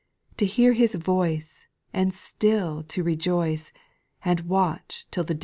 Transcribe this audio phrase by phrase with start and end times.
[0.37, 3.71] To hear His voice, And still to rejoice.
[4.25, 5.39] And watch till the da.